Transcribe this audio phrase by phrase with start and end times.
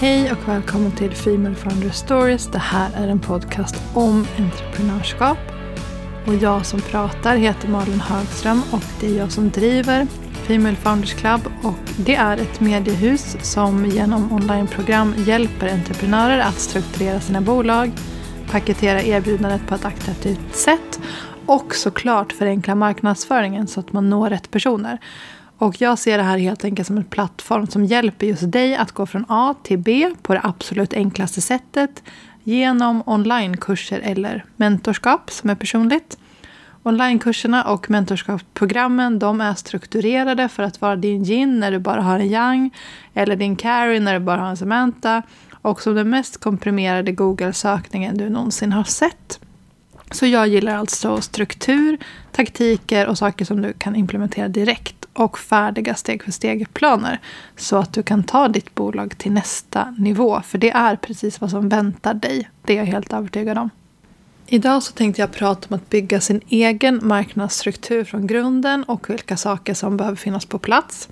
[0.00, 2.46] Hej och välkommen till Female Founder Stories.
[2.46, 5.38] Det här är en podcast om entreprenörskap.
[6.26, 10.06] Och jag som pratar heter Malin Högström och det är jag som driver
[10.46, 11.40] Female Founders Club.
[11.62, 17.92] Och det är ett mediehus som genom onlineprogram hjälper entreprenörer att strukturera sina bolag,
[18.50, 21.00] paketera erbjudandet på ett attraktivt sätt
[21.46, 24.98] och såklart förenkla marknadsföringen så att man når rätt personer.
[25.60, 28.92] Och jag ser det här helt enkelt som en plattform som hjälper just dig att
[28.92, 32.02] gå från A till B på det absolut enklaste sättet
[32.42, 36.18] genom onlinekurser eller mentorskap som är personligt.
[36.82, 42.18] Onlinekurserna och mentorskapsprogrammen de är strukturerade för att vara din yin när du bara har
[42.18, 42.70] en yang
[43.14, 48.16] eller din carry när du bara har en Samantha och som den mest komprimerade Google-sökningen
[48.16, 49.40] du någonsin har sett.
[50.10, 51.98] Så jag gillar alltså struktur,
[52.32, 57.20] taktiker och saker som du kan implementera direkt och färdiga steg för steg-planer
[57.56, 60.42] så att du kan ta ditt bolag till nästa nivå.
[60.46, 62.50] För det är precis vad som väntar dig.
[62.62, 63.70] Det är jag helt övertygad om.
[64.46, 69.36] Idag så tänkte jag prata om att bygga sin egen marknadsstruktur från grunden och vilka
[69.36, 71.08] saker som behöver finnas på plats.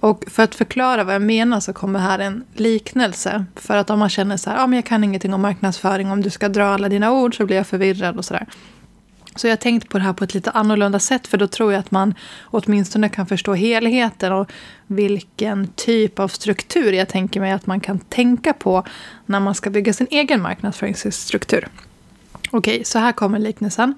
[0.00, 3.44] Och för att förklara vad jag menar så kommer här en liknelse.
[3.54, 6.22] För att om man känner så här, ah, men jag kan ingenting om marknadsföring, om
[6.22, 8.46] du ska dra alla dina ord så blir jag förvirrad och sådär.
[9.36, 11.72] Så jag har tänkt på det här på ett lite annorlunda sätt för då tror
[11.72, 14.52] jag att man åtminstone kan förstå helheten och
[14.86, 18.84] vilken typ av struktur jag tänker mig att man kan tänka på
[19.26, 21.68] när man ska bygga sin egen marknadsföringsstruktur.
[22.50, 23.94] Okej, så här kommer liknelsen.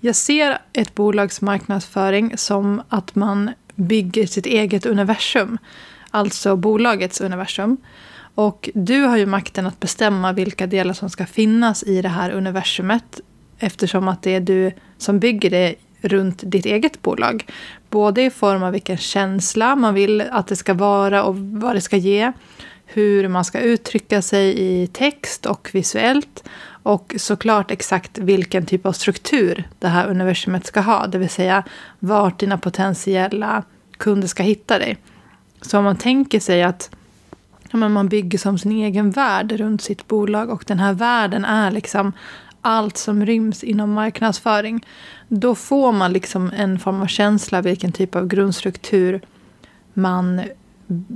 [0.00, 5.58] Jag ser ett bolags marknadsföring som att man bygger sitt eget universum.
[6.10, 7.76] Alltså bolagets universum.
[8.34, 12.30] Och du har ju makten att bestämma vilka delar som ska finnas i det här
[12.30, 13.20] universumet
[13.58, 17.46] Eftersom att det är du som bygger det runt ditt eget bolag.
[17.90, 21.80] Både i form av vilken känsla man vill att det ska vara och vad det
[21.80, 22.32] ska ge.
[22.86, 26.44] Hur man ska uttrycka sig i text och visuellt.
[26.82, 31.06] Och såklart exakt vilken typ av struktur det här universumet ska ha.
[31.06, 31.64] Det vill säga
[31.98, 33.62] vart dina potentiella
[33.96, 34.96] kunder ska hitta dig.
[35.60, 36.90] Så om man tänker sig att
[37.70, 41.70] ja, man bygger som sin egen värld runt sitt bolag och den här världen är
[41.70, 42.12] liksom
[42.66, 44.86] allt som ryms inom marknadsföring.
[45.28, 49.20] Då får man liksom en form av känsla vilken typ av grundstruktur
[49.92, 50.42] man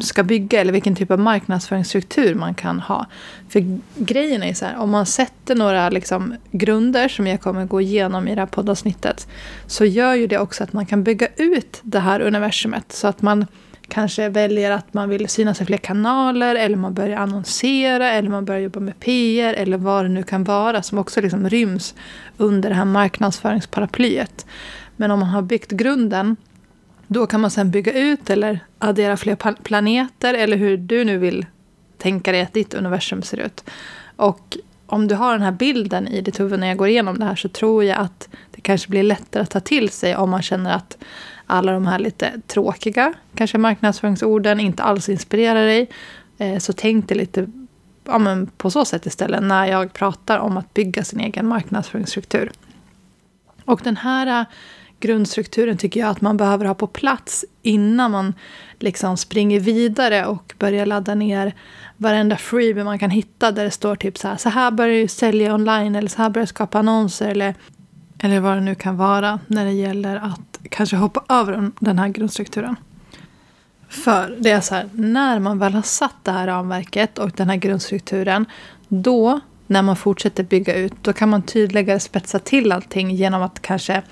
[0.00, 3.06] ska bygga eller vilken typ av marknadsföringsstruktur man kan ha.
[3.48, 7.80] För grejen är så här, om man sätter några liksom grunder som jag kommer gå
[7.80, 9.28] igenom i det här poddavsnittet
[9.66, 13.22] så gör ju det också att man kan bygga ut det här universumet så att
[13.22, 13.46] man
[13.90, 18.44] kanske väljer att man vill synas i fler kanaler eller man börjar annonsera eller man
[18.44, 21.94] börjar jobba med PR eller vad det nu kan vara som också liksom ryms
[22.36, 24.46] under det här marknadsföringsparaplyet.
[24.96, 26.36] Men om man har byggt grunden
[27.06, 31.46] då kan man sen bygga ut eller addera fler planeter eller hur du nu vill
[31.98, 33.64] tänka dig att ditt universum ser ut.
[34.16, 37.24] Och om du har den här bilden i ditt huvud när jag går igenom det
[37.24, 40.42] här så tror jag att det kanske blir lättare att ta till sig om man
[40.42, 40.98] känner att
[41.50, 45.90] alla de här lite tråkiga kanske marknadsföringsorden inte alls inspirerar dig.
[46.38, 47.46] Eh, så tänk dig lite
[48.04, 52.52] ja, men på så sätt istället när jag pratar om att bygga sin egen marknadsföringsstruktur.
[53.64, 54.46] Och den här eh,
[55.00, 58.34] grundstrukturen tycker jag att man behöver ha på plats innan man
[58.78, 61.54] liksom springer vidare och börjar ladda ner
[61.96, 65.08] varenda freebie man kan hitta där det står typ så här, så här börjar du
[65.08, 67.54] sälja online eller så här börjar du skapa annonser eller,
[68.18, 72.08] eller vad det nu kan vara när det gäller att kanske hoppa över den här
[72.08, 72.76] grundstrukturen.
[73.88, 77.48] För det är så här, när man väl har satt det här ramverket och den
[77.48, 78.46] här grundstrukturen,
[78.88, 83.62] då när man fortsätter bygga ut, då kan man tydligare spetsa till allting genom att
[83.62, 84.02] kanske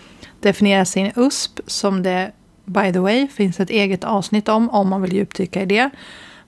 [0.40, 2.32] definiera sin USP, som det
[2.64, 5.90] by the way finns ett eget avsnitt om, om man vill djupdyka i det.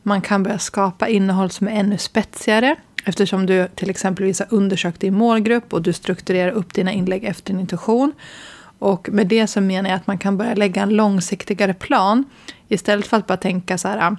[0.02, 5.00] Man kan börja skapa innehåll som är ännu spetsigare, eftersom du till exempel har undersökt
[5.00, 8.12] din målgrupp och du strukturerar upp dina inlägg efter din intuition.
[8.80, 12.24] Och med det så menar jag att man kan börja lägga en långsiktigare plan
[12.68, 14.16] istället för att bara tänka så här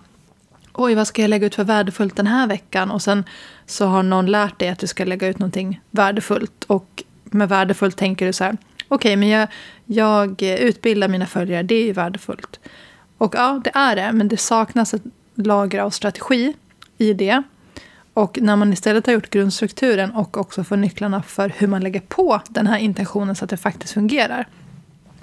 [0.74, 2.92] Oj, vad ska jag lägga ut för värdefullt den här veckan?
[2.92, 3.24] Och sen
[3.66, 6.64] så har någon lärt dig att du ska lägga ut någonting värdefullt.
[6.68, 9.48] Och med värdefullt tänker du så här, okej, okay, men jag,
[9.86, 12.60] jag utbildar mina följare, det är ju värdefullt.
[13.18, 15.04] Och ja, det är det, men det saknas ett
[15.36, 16.54] lager av strategi
[16.98, 17.44] i det.
[18.14, 22.00] Och när man istället har gjort grundstrukturen och också får nycklarna för hur man lägger
[22.00, 24.48] på den här intentionen så att det faktiskt fungerar.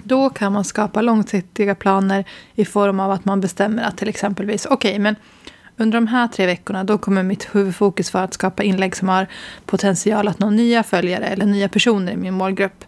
[0.03, 2.25] Då kan man skapa långsiktiga planer
[2.55, 5.15] i form av att man bestämmer att till exempelvis, okej, okay, men
[5.77, 9.27] under de här tre veckorna då kommer mitt huvudfokus vara att skapa inlägg som har
[9.65, 12.85] potential att nå nya följare eller nya personer i min målgrupp.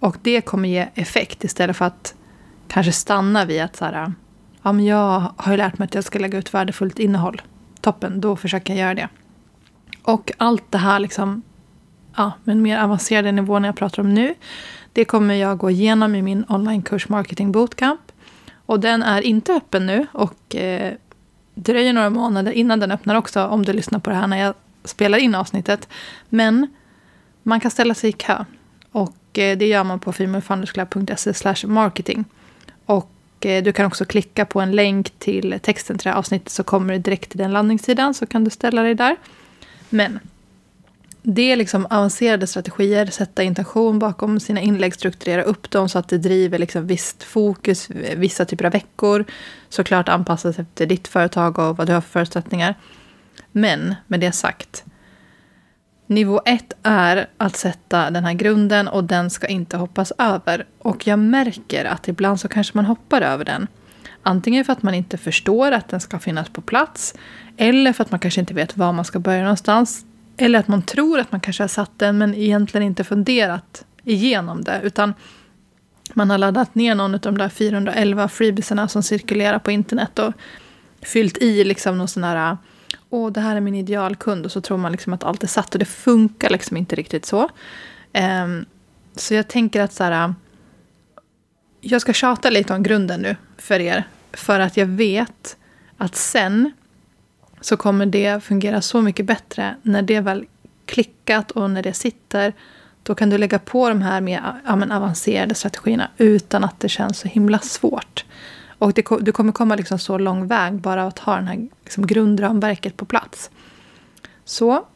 [0.00, 2.14] Och det kommer ge effekt istället för att
[2.68, 4.12] kanske stanna vid att så här,
[4.62, 7.42] ja, men jag har ju lärt mig att jag ska lägga ut värdefullt innehåll.
[7.80, 9.08] toppen, då försöker jag göra det.
[10.10, 11.42] Och allt det här, liksom,
[12.16, 14.34] ja, men mer avancerade nivåer jag pratar om nu,
[14.92, 18.00] det kommer jag gå igenom i min onlinekurs Marketing Bootcamp.
[18.66, 20.94] Och den är inte öppen nu och eh,
[21.54, 24.54] dröjer några månader innan den öppnar också, om du lyssnar på det här när jag
[24.84, 25.88] spelar in avsnittet.
[26.28, 26.66] Men
[27.42, 28.44] man kan ställa sig i kö.
[28.92, 32.24] Och eh, det gör man på femalefoundersclub.se marketing.
[32.86, 33.10] Och
[33.40, 36.62] eh, du kan också klicka på en länk till texten till det här avsnittet så
[36.62, 39.16] kommer du direkt till den landningssidan så kan du ställa dig där.
[39.90, 40.20] Men
[41.22, 46.08] det är liksom avancerade strategier, sätta intention bakom sina inlägg, strukturera upp dem så att
[46.08, 49.24] det driver liksom visst fokus vissa typer av veckor.
[49.68, 52.74] Såklart anpassas efter ditt företag och vad du har för förutsättningar.
[53.52, 54.84] Men med det sagt,
[56.06, 60.66] nivå ett är att sätta den här grunden och den ska inte hoppas över.
[60.78, 63.66] Och jag märker att ibland så kanske man hoppar över den.
[64.22, 67.14] Antingen för att man inte förstår att den ska finnas på plats
[67.56, 70.04] eller för att man kanske inte vet var man ska börja någonstans.
[70.36, 74.64] Eller att man tror att man kanske har satt den men egentligen inte funderat igenom
[74.64, 74.80] det.
[74.82, 75.14] Utan
[76.14, 80.32] man har laddat ner någon av de där 411 freebiesarna som cirkulerar på internet och
[81.02, 82.56] fyllt i liksom någon sån här
[83.10, 85.74] åh, det här är min idealkund och så tror man liksom att allt är satt
[85.74, 87.48] och det funkar liksom inte riktigt så.
[88.44, 88.64] Um,
[89.16, 90.34] så jag tänker att så här,
[91.80, 94.04] jag ska tjata lite om grunden nu för er.
[94.32, 95.56] För att jag vet
[95.96, 96.72] att sen
[97.60, 100.46] så kommer det fungera så mycket bättre när det väl
[100.86, 102.52] klickat och när det sitter.
[103.02, 107.18] Då kan du lägga på de här mer ja, avancerade strategierna utan att det känns
[107.18, 108.24] så himla svårt.
[108.78, 111.68] Och det, du kommer komma liksom så lång väg bara av att ha det här
[111.84, 113.50] liksom grundramverket på plats.
[114.44, 114.86] Så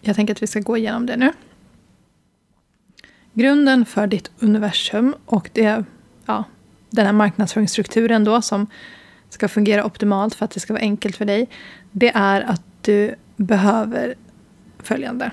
[0.00, 1.32] jag tänker att vi ska gå igenom det nu.
[3.32, 5.84] Grunden för ditt universum och det,
[6.26, 6.44] ja,
[6.90, 8.66] den här marknadsföringsstrukturen då som
[9.28, 11.48] ska fungera optimalt för att det ska vara enkelt för dig.
[11.92, 14.14] Det är att du behöver
[14.78, 15.30] följande.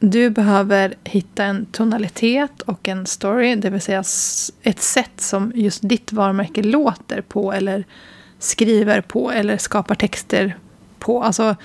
[0.00, 4.04] Du behöver hitta en tonalitet och en story, det vill säga
[4.62, 7.84] ett sätt som just ditt varumärke låter på eller
[8.38, 10.56] skriver på eller skapar texter
[10.98, 11.22] på.
[11.22, 11.56] Alltså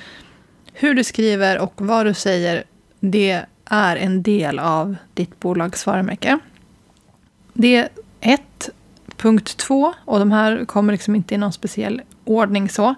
[0.74, 2.64] hur du skriver och vad du säger,
[3.00, 6.40] det är en del av ditt bolags varumärke.
[7.54, 7.90] Det
[8.26, 8.70] 1.
[9.18, 9.94] Punkt 2.
[10.06, 12.96] och de här kommer liksom inte i någon speciell ordning så.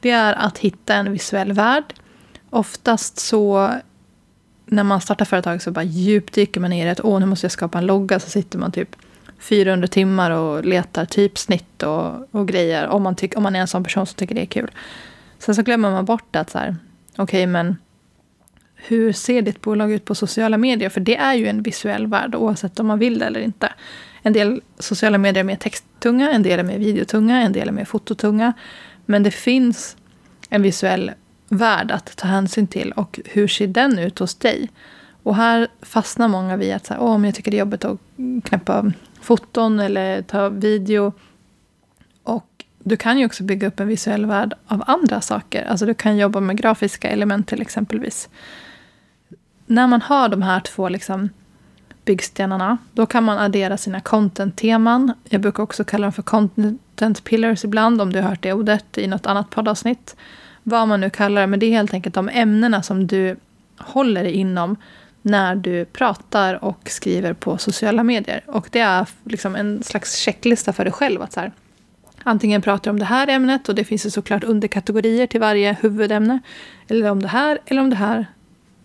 [0.00, 1.94] Det är att hitta en visuell värld.
[2.50, 3.70] Oftast så
[4.66, 7.52] när man startar företag så bara djupdyker man ner i att åh, nu måste jag
[7.52, 8.20] skapa en logga.
[8.20, 8.96] Så sitter man typ
[9.38, 12.88] 400 timmar och letar typsnitt och, och grejer.
[12.88, 14.70] Om man, tyck, om man är en sån person som tycker det är kul.
[15.38, 16.76] Sen så glömmer man bort att så här,
[17.12, 17.76] okej okay, men
[18.74, 20.88] hur ser ditt bolag ut på sociala medier?
[20.88, 23.72] För det är ju en visuell värld oavsett om man vill det eller inte.
[24.22, 27.72] En del sociala medier är mer texttunga, en del är mer videotunga, en del är
[27.72, 28.52] mer fototunga.
[29.06, 29.96] Men det finns
[30.50, 31.12] en visuell
[31.48, 34.68] värld att ta hänsyn till och hur ser den ut hos dig?
[35.22, 37.98] Och här fastnar många vid att så här, men jag tycker det är jobbigt att
[38.44, 41.12] knäppa foton eller ta video.
[42.22, 45.64] Och du kan ju också bygga upp en visuell värld av andra saker.
[45.64, 48.28] Alltså du kan jobba med grafiska element till exempelvis.
[49.66, 51.30] När man har de här två liksom,
[52.04, 55.12] byggstenarna, då kan man addera sina content-teman.
[55.28, 58.98] Jag brukar också kalla dem för content pillars ibland, om du har hört det ordet
[58.98, 60.16] i något annat poddavsnitt
[60.62, 63.36] vad man nu kallar det, men det är helt enkelt de ämnena som du
[63.78, 64.76] håller dig inom
[65.22, 68.44] när du pratar och skriver på sociala medier.
[68.46, 71.22] Och det är liksom en slags checklista för dig själv.
[71.22, 71.52] Att så här,
[72.22, 75.76] antingen pratar du om det här ämnet och det finns ju såklart underkategorier till varje
[75.80, 76.40] huvudämne.
[76.88, 78.26] Eller om det här, eller om det här,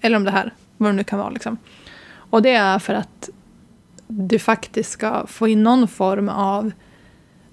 [0.01, 0.53] eller om det här.
[0.77, 1.29] Vad det nu kan vara.
[1.29, 1.57] Liksom.
[2.35, 3.29] Och det är för att
[4.07, 6.71] du faktiskt ska få in någon form av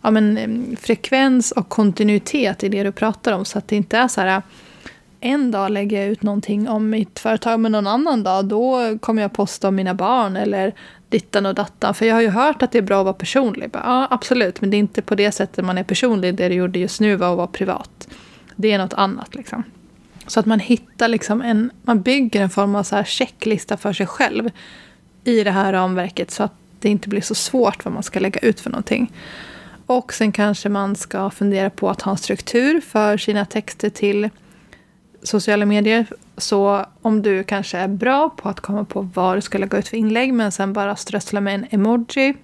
[0.02, 3.44] ja, men, frekvens och kontinuitet i det du pratar om.
[3.44, 4.42] Så att det inte är så här
[5.20, 9.22] en dag lägger jag ut någonting om mitt företag, men någon annan dag då kommer
[9.22, 10.74] jag posta om mina barn eller
[11.08, 11.94] dittan och dattan.
[11.94, 13.70] För jag har ju hört att det är bra att vara personlig.
[13.72, 16.34] Ja, absolut, men det är inte på det sättet man är personlig.
[16.34, 18.08] Det du gjorde just nu var att vara privat.
[18.56, 19.64] Det är något annat liksom.
[20.26, 23.92] Så att man hittar liksom en, man bygger en form av så här checklista för
[23.92, 24.50] sig själv
[25.24, 28.40] i det här ramverket så att det inte blir så svårt vad man ska lägga
[28.40, 29.12] ut för någonting.
[29.86, 34.30] Och sen kanske man ska fundera på att ha en struktur för sina texter till
[35.22, 36.06] sociala medier.
[36.36, 39.88] Så om du kanske är bra på att komma på vad du ska lägga ut
[39.88, 42.34] för inlägg men sen bara strössla med en emoji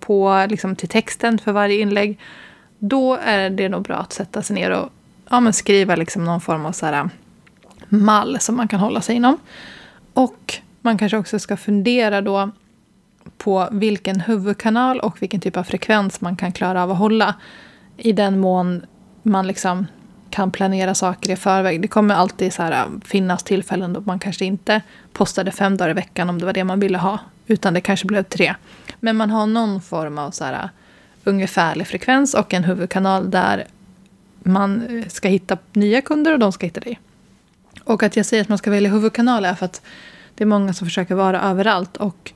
[0.00, 2.18] på, liksom, till texten för varje inlägg.
[2.78, 4.90] Då är det nog bra att sätta sig ner och
[5.30, 7.06] ja, men skriva liksom någon form av så här, äh,
[7.88, 9.38] mall som man kan hålla sig inom.
[10.14, 12.50] Och man kanske också ska fundera då
[13.38, 17.34] på vilken huvudkanal och vilken typ av frekvens man kan klara av att hålla.
[17.96, 18.86] I den mån
[19.22, 19.86] man liksom
[20.30, 21.82] kan planera saker i förväg.
[21.82, 24.82] Det kommer alltid så här, äh, finnas tillfällen då man kanske inte
[25.12, 27.18] postade fem dagar i veckan om det var det man ville ha.
[27.46, 28.54] Utan det kanske blev tre.
[29.00, 30.70] Men man har någon form av så här, äh,
[31.24, 33.66] ungefärlig frekvens och en huvudkanal där
[34.48, 37.00] man eh, ska hitta nya kunder och de ska hitta dig.
[37.84, 39.82] Och att jag säger att man ska välja huvudkanal är för att
[40.34, 41.96] det är många som försöker vara överallt.
[41.96, 42.32] Och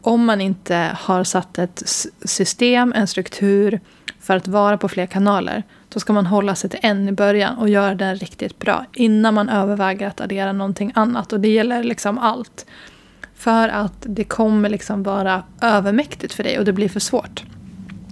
[0.00, 1.82] om man inte har satt ett
[2.24, 3.80] system, en struktur
[4.20, 7.58] för att vara på fler kanaler, då ska man hålla sig till en i början
[7.58, 11.32] och göra den riktigt bra innan man överväger att addera någonting annat.
[11.32, 12.66] Och det gäller liksom allt.
[13.34, 17.44] För att det kommer liksom vara övermäktigt för dig och det blir för svårt.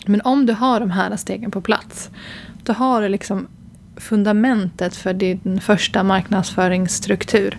[0.06, 2.10] Men om du har de här stegen på plats,
[2.62, 3.46] då har du liksom
[3.96, 7.58] fundamentet för din första marknadsföringsstruktur.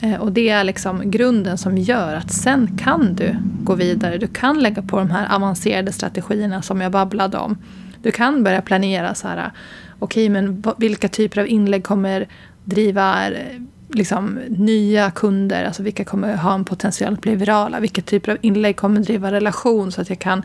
[0.00, 4.18] Eh, och det är liksom grunden som gör att sen kan du gå vidare.
[4.18, 7.58] Du kan lägga på de här avancerade strategierna som jag babblade om.
[8.02, 9.52] Du kan börja planera så här,
[9.98, 12.28] okej okay, men vilka typer av inlägg kommer
[12.64, 15.64] driva eh, liksom, nya kunder?
[15.64, 17.80] Alltså vilka kommer ha en potential att bli virala?
[17.80, 20.42] Vilka typer av inlägg kommer driva relation så att jag kan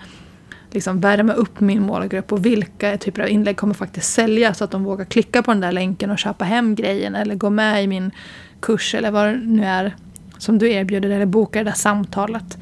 [0.74, 4.72] liksom värma upp min målgrupp och vilka typer av inlägg kommer faktiskt sälja så att
[4.72, 7.88] de vågar klicka på den där länken och köpa hem grejen eller gå med i
[7.88, 8.12] min
[8.60, 9.96] kurs eller vad det nu är
[10.38, 12.58] som du erbjuder eller boka det där samtalet.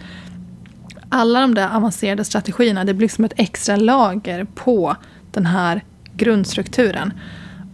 [1.10, 4.96] Alla de där avancerade strategierna, det blir som ett extra lager på
[5.32, 5.82] den här
[6.16, 7.14] grundstrukturen.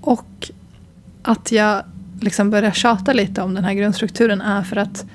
[0.01, 0.51] Och
[1.21, 1.83] att jag
[2.21, 5.05] liksom börjar tjata lite om den här grundstrukturen är för att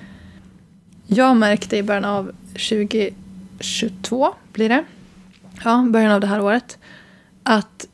[1.06, 4.84] jag märkte i början av 2022, blir det,
[5.64, 6.78] ja, början av det här året,
[7.42, 7.86] att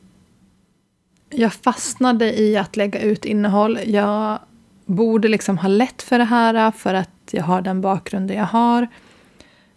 [1.29, 3.79] jag fastnade i att lägga ut innehåll.
[3.85, 4.39] Jag
[4.85, 8.87] borde liksom ha lätt för det här för att jag har den bakgrunden jag har.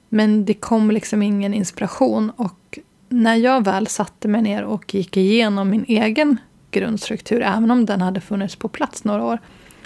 [0.09, 2.31] Men det kom liksom ingen inspiration.
[2.31, 6.37] Och när jag väl satte mig ner och gick igenom min egen
[6.71, 9.39] grundstruktur, även om den hade funnits på plats några år,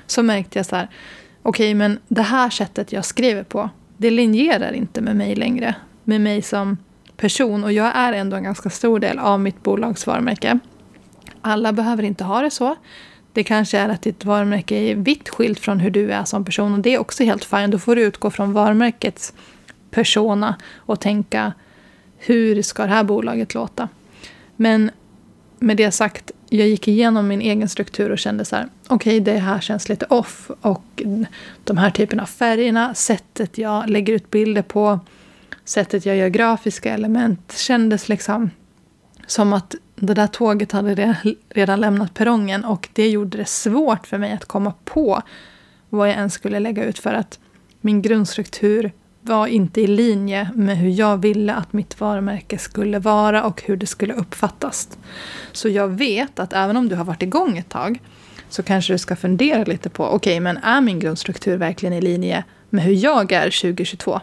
[0.06, 0.88] så märkte jag så här,
[1.42, 5.74] okej, okay, men det här sättet jag skriver på, det linjerar inte med mig längre.
[6.04, 6.76] Med mig som
[7.16, 7.64] person.
[7.64, 10.58] Och jag är ändå en ganska stor del av mitt bolags varumärke.
[11.40, 12.76] Alla behöver inte ha det så.
[13.32, 16.72] Det kanske är att ditt varumärke är vitt skilt från hur du är som person.
[16.72, 17.72] Och det är också helt fint.
[17.72, 19.32] Då får du utgå från varumärkets
[19.90, 21.52] persona och tänka
[22.18, 23.88] hur ska det här bolaget låta?
[24.56, 24.90] Men
[25.58, 29.34] med det sagt, jag gick igenom min egen struktur och kände så här, okej, okay,
[29.34, 30.50] det här känns lite off.
[30.60, 31.02] Och
[31.64, 35.00] de här typerna av färgerna, sättet jag lägger ut bilder på,
[35.68, 38.50] sättet jag gör grafiska element kändes liksom
[39.26, 41.16] som att det där tåget hade
[41.50, 45.22] redan lämnat perrongen och det gjorde det svårt för mig att komma på
[45.88, 47.38] vad jag ens skulle lägga ut för att
[47.80, 53.44] min grundstruktur var inte i linje med hur jag ville att mitt varumärke skulle vara
[53.44, 54.98] och hur det skulle uppfattas.
[55.52, 58.00] Så jag vet att även om du har varit igång ett tag
[58.48, 62.00] så kanske du ska fundera lite på, okej, okay, men är min grundstruktur verkligen i
[62.00, 64.20] linje med hur jag är 2022?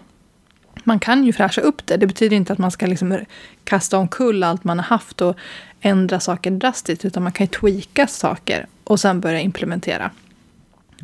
[0.84, 1.98] Man kan ju fräscha upp det.
[1.98, 3.20] Det betyder inte att man ska liksom
[3.64, 5.38] kasta omkull allt man har haft och
[5.82, 7.06] ändra saker drastiskt.
[7.06, 10.12] Utan man kan ju tweaka saker och sen börja implementera.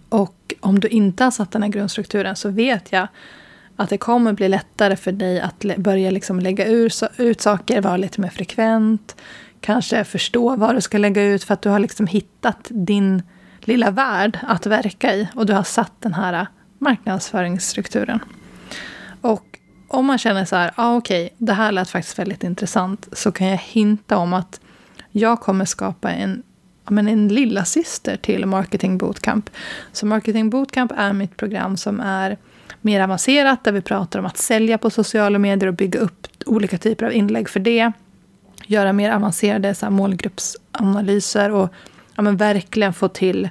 [0.09, 3.07] Och om du inte har satt den här grundstrukturen så vet jag
[3.75, 6.65] att det kommer bli lättare för dig att börja liksom lägga
[7.17, 9.15] ut saker, vara lite mer frekvent.
[9.61, 13.23] Kanske förstå vad du ska lägga ut för att du har liksom hittat din
[13.59, 15.27] lilla värld att verka i.
[15.35, 18.19] Och du har satt den här marknadsföringsstrukturen.
[19.91, 23.31] Om man känner så här, ah, okej, okay, det här lät faktiskt väldigt intressant, så
[23.31, 24.59] kan jag hinta om att
[25.11, 26.43] jag kommer skapa en,
[26.89, 29.49] men en lilla syster till Marketing Bootcamp.
[29.91, 32.37] Så Marketing Bootcamp är mitt program som är
[32.81, 36.77] mer avancerat, där vi pratar om att sälja på sociala medier och bygga upp olika
[36.77, 37.91] typer av inlägg för det.
[38.65, 41.69] Göra mer avancerade så här, målgruppsanalyser och
[42.15, 43.49] ja, men verkligen få till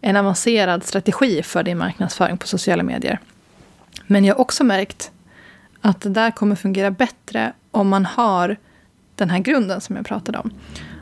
[0.00, 3.18] en avancerad strategi för din marknadsföring på sociala medier.
[4.06, 5.11] Men jag har också märkt
[5.82, 8.56] att det där kommer fungera bättre om man har
[9.14, 10.50] den här grunden som jag pratade om.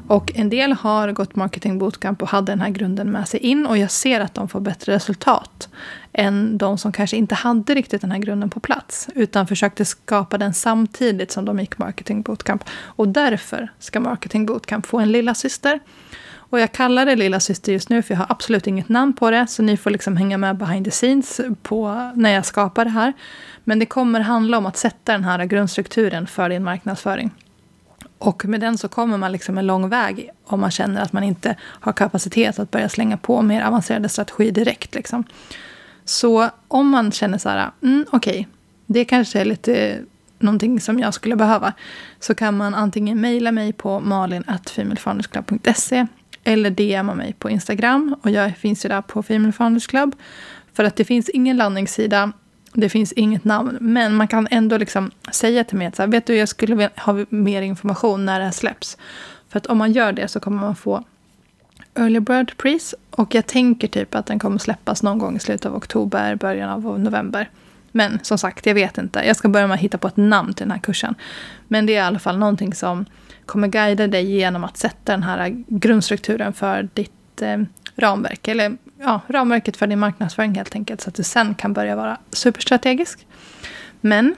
[0.08, 3.66] Och en del har gått marketing bootcamp och hade den här grunden med sig in
[3.66, 5.68] och jag ser att de får bättre resultat
[6.12, 10.38] än de som kanske inte hade riktigt den här grunden på plats utan försökte skapa
[10.38, 12.64] den samtidigt som de gick marketing bootcamp.
[12.70, 15.80] Och därför ska marketing bootcamp få en lilla syster.
[16.50, 19.30] Och jag kallar det lilla syster just nu för jag har absolut inget namn på
[19.30, 22.90] det så ni får liksom hänga med behind the scenes på när jag skapar det
[22.90, 23.12] här.
[23.64, 27.30] Men det kommer handla om att sätta den här grundstrukturen för din marknadsföring.
[28.18, 31.22] Och med den så kommer man liksom en lång väg om man känner att man
[31.22, 34.94] inte har kapacitet att börja slänga på mer avancerade strategier direkt.
[34.94, 35.24] Liksom.
[36.04, 38.46] Så om man känner så här, mm, okej, okay,
[38.86, 39.98] det kanske är lite
[40.38, 41.72] någonting som jag skulle behöva,
[42.20, 46.06] så kan man antingen mejla mig på malin.femalefoundersclub.se
[46.44, 48.16] eller DMa mig på Instagram.
[48.22, 50.16] Och jag finns ju där på Female Founders Club.
[50.72, 52.32] För att det finns ingen landningssida,
[52.72, 53.78] det finns inget namn.
[53.80, 56.74] Men man kan ändå liksom säga till mig att så här, vet du, jag skulle
[56.74, 58.96] vilja ha mer information när det här släpps.
[59.48, 61.04] För att om man gör det så kommer man få
[61.94, 62.94] Early Bird Pris.
[63.10, 66.70] Och jag tänker typ att den kommer släppas någon gång i slutet av oktober, början
[66.70, 67.50] av november.
[67.92, 69.22] Men som sagt, jag vet inte.
[69.26, 71.14] Jag ska börja med att hitta på ett namn till den här kursen.
[71.68, 73.06] Men det är i alla fall någonting som
[73.46, 77.58] kommer guida dig genom att sätta den här grundstrukturen för ditt eh,
[77.96, 78.48] ramverk.
[78.48, 81.00] Eller ja, ramverket för din marknadsföring helt enkelt.
[81.00, 83.26] Så att du sen kan börja vara superstrategisk.
[84.00, 84.34] Men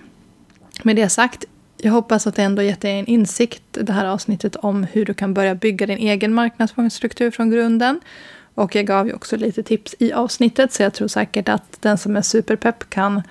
[0.83, 1.45] med det sagt,
[1.77, 5.15] jag hoppas att det ändå gett dig en insikt, det här avsnittet, om hur du
[5.15, 8.01] kan börja bygga din egen marknadsföringsstruktur från grunden.
[8.55, 11.99] Och jag gav ju också lite tips i avsnittet, så jag tror säkert att den
[11.99, 13.23] som är superpepp kan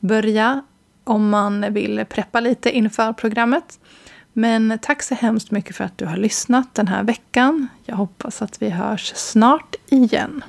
[0.00, 0.62] börja
[1.04, 3.78] om man vill preppa lite inför programmet.
[4.32, 7.68] Men tack så hemskt mycket för att du har lyssnat den här veckan.
[7.84, 10.44] Jag hoppas att vi hörs snart igen.